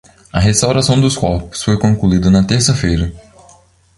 A 0.33 0.39
restauração 0.39 0.99
dos 0.99 1.15
corpos 1.15 1.61
foi 1.61 1.77
concluída 1.77 2.31
na 2.31 2.41
terça-feira. 2.43 3.13